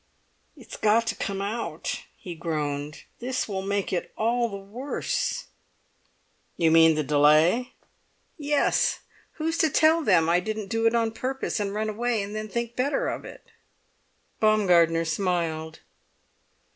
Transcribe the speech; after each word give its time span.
"It's 0.57 0.77
got 0.77 1.05
to 1.05 1.15
come 1.15 1.43
out," 1.43 2.01
he 2.17 2.33
groaned; 2.33 3.03
"this 3.19 3.47
will 3.47 3.61
make 3.61 3.93
it 3.93 4.11
all 4.17 4.49
the 4.49 4.57
worse." 4.57 5.45
"You 6.57 6.71
mean 6.71 6.95
the 6.95 7.03
delay?" 7.03 7.73
"Yes! 8.35 9.01
Who's 9.33 9.59
to 9.59 9.69
tell 9.69 10.03
them 10.03 10.27
I 10.27 10.39
didn't 10.39 10.69
do 10.69 10.87
it 10.87 10.95
on 10.95 11.11
purpose, 11.11 11.59
and 11.59 11.71
run 11.75 11.87
away, 11.89 12.23
and 12.23 12.35
then 12.35 12.49
think 12.49 12.75
better 12.75 13.09
of 13.09 13.25
it?" 13.25 13.51
Baumgartner 14.39 15.05
smiled. 15.05 15.81